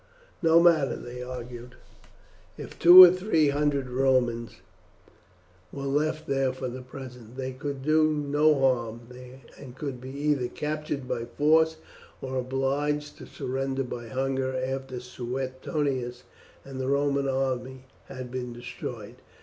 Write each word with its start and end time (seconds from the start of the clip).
What 0.39 0.63
matter, 0.63 0.95
they 0.95 1.21
argued, 1.21 1.75
if 2.57 2.79
two 2.79 3.03
or 3.03 3.11
three 3.11 3.49
hundred 3.49 3.87
Romans 3.87 4.55
were 5.71 5.83
left 5.85 6.25
there 6.27 6.51
for 6.51 6.67
the 6.67 6.81
present? 6.81 7.35
They 7.37 7.51
could 7.51 7.83
do 7.83 8.09
no 8.09 8.59
harm, 8.59 9.01
and 9.59 9.75
could 9.75 10.01
be 10.01 10.09
either 10.09 10.47
captured 10.47 11.07
by 11.07 11.25
force 11.25 11.77
or 12.19 12.35
obliged 12.37 13.19
to 13.19 13.27
surrender 13.27 13.83
by 13.83 14.07
hunger 14.07 14.55
after 14.55 14.99
Suetonius 14.99 16.23
and 16.65 16.79
the 16.81 16.87
Roman 16.87 17.27
army 17.29 17.83
had 18.07 18.31
been 18.31 18.53
destroyed. 18.53 19.17